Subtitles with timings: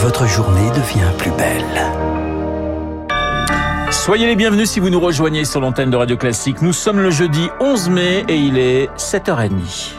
[0.00, 1.92] votre journée devient plus belle.
[3.90, 6.62] Soyez les bienvenus si vous nous rejoignez sur l'antenne de Radio Classique.
[6.62, 9.92] Nous sommes le jeudi 11 mai et il est 7h30.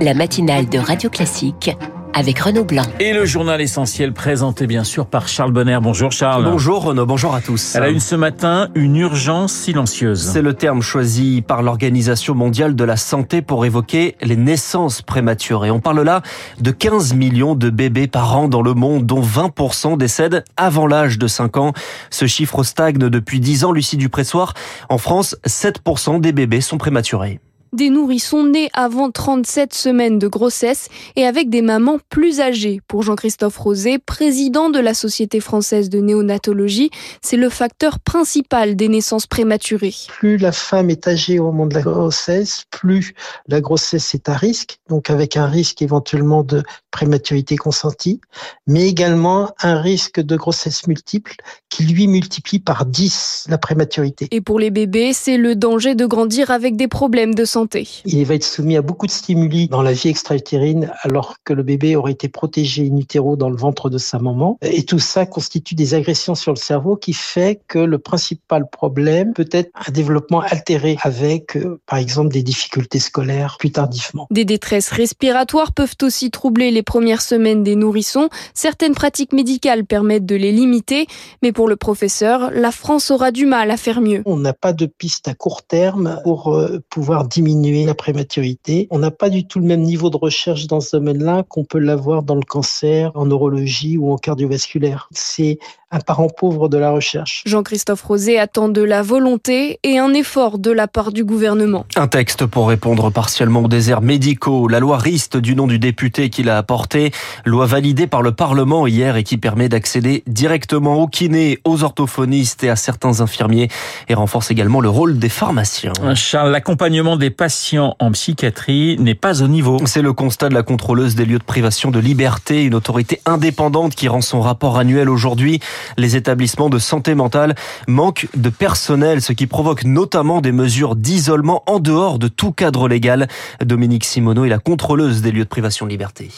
[0.00, 1.70] La matinale de Radio Classique
[2.14, 2.84] avec Renaud Blanc.
[3.00, 5.78] Et le journal essentiel présenté bien sûr par Charles Bonner.
[5.82, 6.44] Bonjour Charles.
[6.44, 7.74] Bonjour Renaud, bonjour à tous.
[7.74, 10.20] Elle a une ce matin une urgence silencieuse.
[10.20, 15.70] C'est le terme choisi par l'Organisation mondiale de la santé pour évoquer les naissances prématurées.
[15.70, 16.22] On parle là
[16.60, 21.18] de 15 millions de bébés par an dans le monde, dont 20% décèdent avant l'âge
[21.18, 21.72] de 5 ans.
[22.10, 24.54] Ce chiffre stagne depuis 10 ans, Lucie Dupressoir.
[24.88, 27.40] En France, 7% des bébés sont prématurés
[27.74, 32.80] des nourrissons nés avant 37 semaines de grossesse et avec des mamans plus âgées.
[32.88, 38.88] Pour Jean-Christophe Rosé, président de la Société française de néonatologie, c'est le facteur principal des
[38.88, 39.94] naissances prématurées.
[40.08, 43.14] Plus la femme est âgée au moment de la grossesse, plus
[43.48, 46.62] la grossesse est à risque, donc avec un risque éventuellement de
[46.94, 48.20] prématurité consentie,
[48.66, 51.34] mais également un risque de grossesse multiple
[51.68, 54.28] qui lui multiplie par 10 la prématurité.
[54.30, 57.88] Et pour les bébés, c'est le danger de grandir avec des problèmes de santé
[58.24, 61.62] il va être soumis à beaucoup de stimuli dans la vie extra-utérine alors que le
[61.62, 64.58] bébé aurait été protégé in utero dans le ventre de sa maman.
[64.62, 69.34] Et tout ça constitue des agressions sur le cerveau qui fait que le principal problème
[69.34, 74.26] peut être un développement altéré avec, euh, par exemple, des difficultés scolaires plus tardivement.
[74.30, 78.28] Des détresses respiratoires peuvent aussi troubler les premières semaines des nourrissons.
[78.54, 81.06] Certaines pratiques médicales permettent de les limiter,
[81.42, 84.22] mais pour le professeur, la France aura du mal à faire mieux.
[84.26, 88.86] On n'a pas de piste à court terme pour euh, pouvoir diminuer la prématurité.
[88.90, 91.78] On n'a pas du tout le même niveau de recherche dans ce domaine-là qu'on peut
[91.78, 95.08] l'avoir dans le cancer, en neurologie ou en cardiovasculaire.
[95.12, 95.58] C'est
[95.94, 97.42] un parent pauvre de la recherche.
[97.46, 101.86] Jean-Christophe Rosé attend de la volonté et un effort de la part du gouvernement.
[101.94, 104.66] Un texte pour répondre partiellement aux déserts médicaux.
[104.66, 107.12] La loi RIST du nom du député qui l'a apporté,
[107.44, 112.64] loi validée par le Parlement hier et qui permet d'accéder directement aux kinés, aux orthophonistes
[112.64, 113.68] et à certains infirmiers
[114.08, 115.92] et renforce également le rôle des pharmaciens.
[116.16, 119.78] Charles, l'accompagnement des patients en psychiatrie n'est pas au niveau.
[119.86, 123.94] C'est le constat de la contrôleuse des lieux de privation de liberté, une autorité indépendante
[123.94, 125.60] qui rend son rapport annuel aujourd'hui.
[125.96, 127.54] Les établissements de santé mentale
[127.86, 132.88] manquent de personnel, ce qui provoque notamment des mesures d'isolement en dehors de tout cadre
[132.88, 133.28] légal.
[133.64, 136.30] Dominique Simoneau est la contrôleuse des lieux de privation de liberté.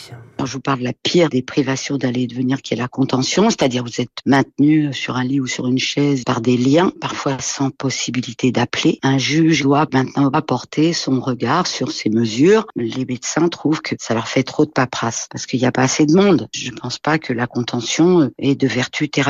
[0.44, 2.88] Je vous parle de la pire des privations d'aller et de venir qui est la
[2.88, 6.92] contention, c'est-à-dire vous êtes maintenu sur un lit ou sur une chaise par des liens,
[7.00, 8.98] parfois sans possibilité d'appeler.
[9.02, 12.66] Un juge doit maintenant apporter son regard sur ces mesures.
[12.76, 15.82] Les médecins trouvent que ça leur fait trop de paperasse parce qu'il n'y a pas
[15.82, 16.48] assez de monde.
[16.54, 19.25] Je ne pense pas que la contention est de vertu thérapeutique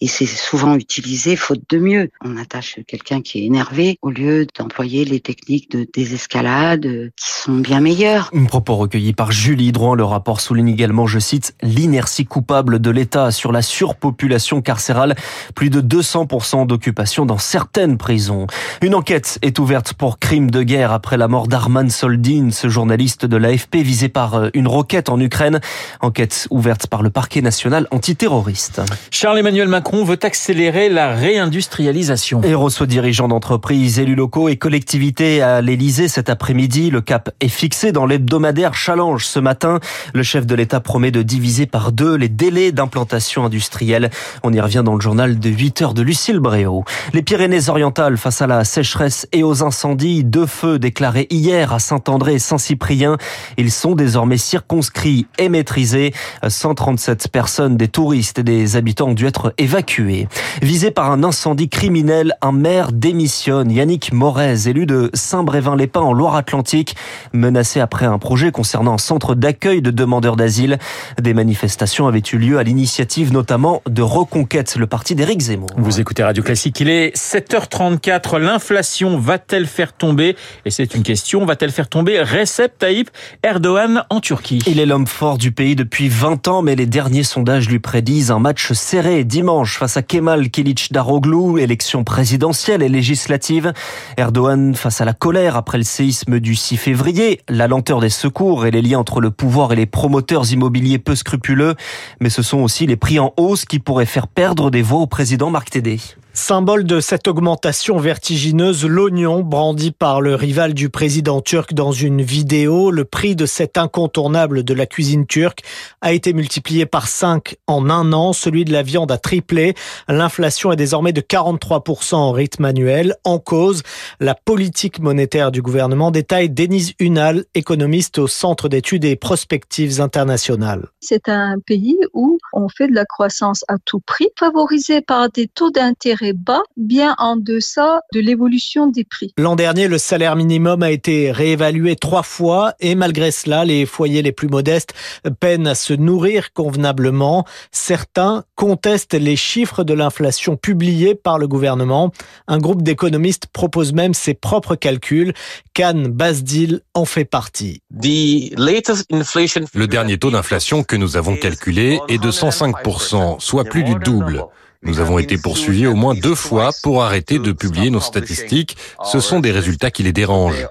[0.00, 2.10] et c'est souvent utilisé faute de mieux.
[2.24, 7.54] On attache quelqu'un qui est énervé au lieu d'employer les techniques de désescalade qui sont
[7.54, 8.30] bien meilleures.
[8.34, 12.90] Un propos recueilli par Julie Drouin, le rapport souligne également, je cite, l'inertie coupable de
[12.90, 15.14] l'État sur la surpopulation carcérale,
[15.54, 18.46] plus de 200% d'occupation dans certaines prisons.
[18.82, 23.26] Une enquête est ouverte pour crime de guerre après la mort d'Arman Soldin, ce journaliste
[23.26, 25.60] de l'AFP visé par euh, une roquette en Ukraine.
[26.00, 28.82] Enquête ouverte par le parquet national antiterroriste.
[29.20, 32.40] Charles-Emmanuel Macron veut accélérer la réindustrialisation.
[32.42, 36.88] Et reçoit dirigeants d'entreprises, élus locaux et collectivités à l'Elysée cet après-midi.
[36.88, 39.78] Le cap est fixé dans l'hebdomadaire Challenge ce matin.
[40.14, 44.08] Le chef de l'État promet de diviser par deux les délais d'implantation industrielle.
[44.42, 46.84] On y revient dans le journal de 8 heures de Lucille Bréau.
[47.12, 52.36] Les Pyrénées-Orientales face à la sécheresse et aux incendies, deux feux déclarés hier à Saint-André
[52.36, 53.18] et Saint-Cyprien.
[53.58, 56.14] Ils sont désormais circonscrits et maîtrisés.
[56.48, 60.28] 137 personnes, des touristes et des habitants ont dû être évacués.
[60.62, 63.70] Visé par un incendie criminel, un maire démissionne.
[63.70, 66.94] Yannick Morez, élu de Saint-Brévin-les-Pins en Loire-Atlantique,
[67.32, 70.78] menacé après un projet concernant un centre d'accueil de demandeurs d'asile.
[71.20, 75.70] Des manifestations avaient eu lieu à l'initiative notamment de Reconquête, le parti d'Éric Zemmour.
[75.76, 78.38] Vous écoutez Radio Classique, il est 7h34.
[78.38, 83.10] L'inflation va-t-elle faire tomber, et c'est une question, va-t-elle faire tomber Recep Tayyip
[83.42, 84.62] Erdogan en Turquie?
[84.66, 88.30] Il est l'homme fort du pays depuis 20 ans, mais les derniers sondages lui prédisent
[88.30, 93.72] un match serré dimanche face à Kemal Kilic Daroglu, élection présidentielle et législative.
[94.18, 98.66] Erdogan face à la colère après le séisme du 6 février, la lenteur des secours
[98.66, 101.76] et les liens entre le pouvoir et les promoteurs immobiliers peu scrupuleux,
[102.20, 105.06] mais ce sont aussi les prix en hausse qui pourraient faire perdre des voix au
[105.06, 105.98] président Marc Tédé.
[106.32, 112.22] Symbole de cette augmentation vertigineuse, l'oignon brandi par le rival du président turc dans une
[112.22, 115.62] vidéo, le prix de cet incontournable de la cuisine turque
[116.00, 119.74] a été multiplié par 5 en un an, celui de la viande a triplé,
[120.06, 123.82] l'inflation est désormais de 43% en rythme annuel, en cause
[124.20, 130.86] la politique monétaire du gouvernement, détaille Denise Unal, économiste au Centre d'études et prospectives internationales.
[131.00, 135.48] C'est un pays où on fait de la croissance à tout prix, favorisé par des
[135.48, 139.32] taux d'intérêt bas, bien en deçà de l'évolution des prix.
[139.38, 144.22] L'an dernier, le salaire minimum a été réévalué trois fois et malgré cela, les foyers
[144.22, 144.94] les plus modestes
[145.40, 147.44] peinent à se nourrir convenablement.
[147.72, 152.12] Certains contestent les chiffres de l'inflation publiés par le gouvernement.
[152.48, 155.32] Un groupe d'économistes propose même ses propres calculs.
[155.74, 157.82] Cannes Basdil en fait partie.
[157.90, 164.44] Le dernier taux d'inflation que nous avons calculé est de 105%, soit plus du double.
[164.82, 168.78] Nous avons été poursuivis au moins deux fois pour arrêter de publier nos statistiques.
[169.04, 170.66] Ce sont des résultats qui les dérangent.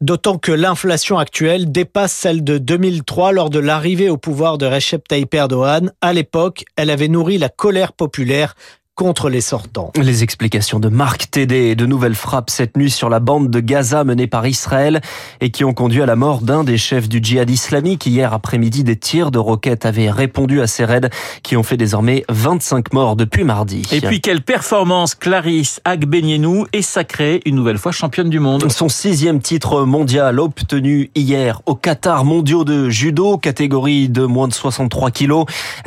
[0.00, 5.06] D'autant que l'inflation actuelle dépasse celle de 2003 lors de l'arrivée au pouvoir de Recep
[5.06, 5.92] Tayyip Erdogan.
[6.00, 8.56] À l'époque, elle avait nourri la colère populaire
[8.94, 9.92] contre les sortants.
[9.96, 13.58] Les explications de Marc Tédé et de nouvelles frappes cette nuit sur la bande de
[13.58, 15.00] Gaza menée par Israël
[15.40, 18.06] et qui ont conduit à la mort d'un des chefs du djihad islamique.
[18.06, 21.10] Hier après-midi, des tirs de roquettes avaient répondu à ces raids
[21.42, 23.82] qui ont fait désormais 25 morts depuis mardi.
[23.90, 28.70] Et puis quelle performance Clarisse Agbenienou est sacrée une nouvelle fois championne du monde.
[28.70, 34.54] Son sixième titre mondial obtenu hier au Qatar mondiaux de judo, catégorie de moins de
[34.54, 35.46] 63 kilos.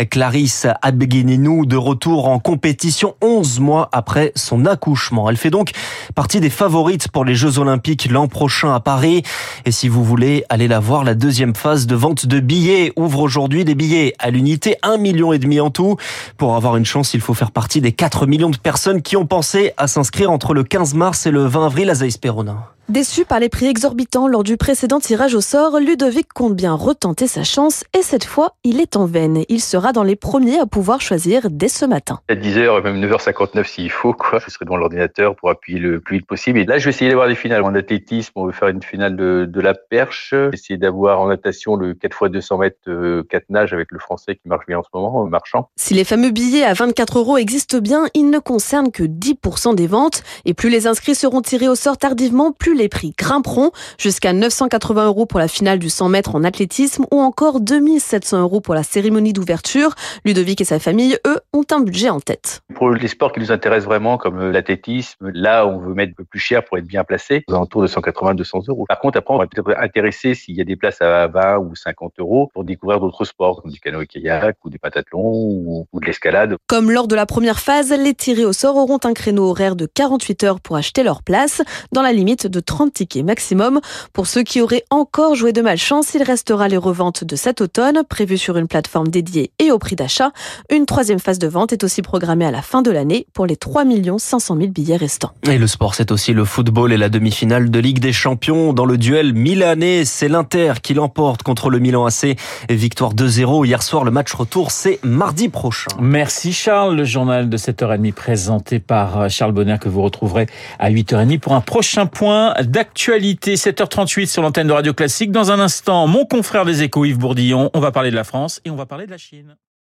[0.09, 5.29] Clarisse Agbenienou de retour en compétition 11 mois après son accouchement.
[5.29, 5.71] Elle fait donc
[6.15, 9.23] partie des favorites pour les Jeux Olympiques l'an prochain à Paris.
[9.65, 13.19] Et si vous voulez aller la voir, la deuxième phase de vente de billets ouvre
[13.19, 15.97] aujourd'hui des billets à l'unité, 1 million et demi en tout.
[16.37, 19.25] Pour avoir une chance, il faut faire partie des 4 millions de personnes qui ont
[19.25, 22.63] pensé à s'inscrire entre le 15 mars et le 20 avril à Zaïs Perronin.
[22.89, 27.27] Déçu par les prix exorbitants lors du précédent tirage au sort, Ludovic compte bien retenter
[27.27, 29.43] sa chance et cette fois, il est en veine.
[29.49, 32.21] Il sera dans les premiers à pouvoir choisir dès ce matin.
[32.29, 34.39] À 10h, même 9h59 s'il faut, quoi.
[34.39, 36.59] Je serai devant l'ordinateur pour appuyer le plus vite possible.
[36.59, 37.63] Et là, je vais essayer d'avoir des finales.
[37.63, 40.33] En athlétisme, on veut faire une finale de, de la perche.
[40.53, 44.35] Essayer d'avoir en natation le 4 x 200 mètres 4 euh, nages avec le français
[44.35, 45.69] qui marche bien en ce moment, marchand.
[45.75, 49.87] Si les fameux billets à 24 euros existent bien, ils ne concernent que 10% des
[49.87, 50.23] ventes.
[50.45, 55.07] Et plus les inscrits seront tirés au sort tardivement, plus les prix grimperont jusqu'à 980
[55.07, 58.83] euros pour la finale du 100 mètres en athlétisme ou encore 2700 euros pour la
[58.83, 59.95] cérémonie d'ouverture.
[60.25, 62.61] Ludovic et sa famille, eux, ont un budget en tête.
[62.75, 66.25] Pour les sports qui nous intéressent vraiment, comme l'athlétisme, là, on veut mettre un peu
[66.25, 68.85] plus cher pour être bien placé, aux alentours de 180-200 euros.
[68.87, 71.75] Par contre, après, on va peut-être intéresser s'il y a des places à 20 ou
[71.75, 76.05] 50 euros pour découvrir d'autres sports, comme du canoë-kayak ou des patathlons ou, ou de
[76.05, 76.57] l'escalade.
[76.67, 79.85] Comme lors de la première phase, les tirés au sort auront un créneau horaire de
[79.85, 83.79] 48 heures pour acheter leur place, dans la limite de 30 tickets maximum.
[84.13, 88.03] Pour ceux qui auraient encore joué de malchance, il restera les reventes de cet automne,
[88.07, 90.31] prévues sur une plateforme dédiée et au prix d'achat.
[90.69, 93.55] Une troisième phase de vente est aussi programmée à la fin de l'année pour les
[93.55, 93.85] 3
[94.17, 95.31] 500 000 billets restants.
[95.49, 98.73] Et le sport, c'est aussi le football et la demi-finale de Ligue des Champions.
[98.73, 102.37] Dans le duel milanais, c'est l'Inter qui l'emporte contre le Milan AC.
[102.69, 104.03] Victoire 2-0 hier soir.
[104.03, 105.91] Le match retour, c'est mardi prochain.
[105.99, 106.95] Merci Charles.
[106.95, 110.47] Le journal de 7h30 présenté par Charles Bonner que vous retrouverez
[110.79, 113.55] à 8h30 pour un prochain point d'actualité.
[113.55, 115.31] 7h38 sur l'antenne de Radio Classique.
[115.31, 117.69] Dans un instant, mon confrère des échos Yves Bourdillon.
[117.73, 119.57] On va parler de la France et on va parler de la Chine.